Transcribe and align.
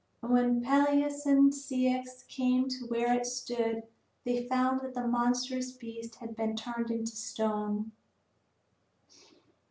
And 0.23 0.33
when 0.33 0.61
Peleus 0.63 1.27
and 1.27 1.53
Ceyx 1.53 2.23
came 2.27 2.67
to 2.69 2.87
where 2.87 3.13
it 3.13 3.27
stood 3.27 3.83
they 4.23 4.47
found 4.47 4.81
that 4.81 4.95
the 4.95 5.05
monstrous 5.07 5.71
beast 5.73 6.15
had 6.15 6.35
been 6.35 6.55
turned 6.55 6.89
into 6.89 7.15
stone. 7.15 7.91